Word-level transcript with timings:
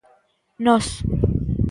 'Nós'. 0.63 0.95